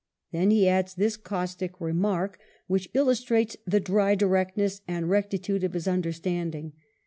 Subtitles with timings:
[0.31, 2.95] ''Then he adds this caustic remark which 28 WELLINGTON chap.
[3.35, 6.73] illustrates the dry directness and rectitude of his under standing.